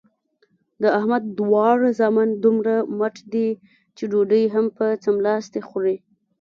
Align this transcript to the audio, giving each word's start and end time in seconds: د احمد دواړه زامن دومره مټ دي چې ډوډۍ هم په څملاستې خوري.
د 0.81 0.83
احمد 0.99 1.23
دواړه 1.39 1.89
زامن 1.99 2.29
دومره 2.43 2.75
مټ 2.97 3.15
دي 3.33 3.49
چې 3.97 4.03
ډوډۍ 4.11 4.43
هم 4.53 4.65
په 4.77 4.85
څملاستې 5.03 5.59
خوري. 5.67 5.97